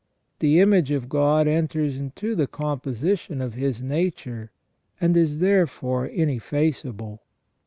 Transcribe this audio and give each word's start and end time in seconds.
The 0.39 0.59
image 0.59 0.89
of 0.89 1.09
God 1.09 1.47
enters 1.47 1.95
into 1.99 2.33
the 2.33 2.47
composi 2.47 3.19
tion 3.19 3.39
of 3.39 3.53
his 3.53 3.83
nature, 3.83 4.49
and 4.99 5.15
is 5.15 5.37
therefore 5.37 6.07
ineffaceable. 6.07 7.21